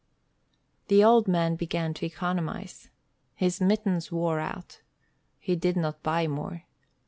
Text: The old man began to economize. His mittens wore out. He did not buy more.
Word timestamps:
The 0.87 1.03
old 1.03 1.27
man 1.27 1.55
began 1.55 1.93
to 1.93 2.07
economize. 2.07 2.89
His 3.35 3.61
mittens 3.61 4.11
wore 4.11 4.39
out. 4.39 4.81
He 5.37 5.55
did 5.55 5.77
not 5.77 6.01
buy 6.01 6.25
more. 6.25 6.63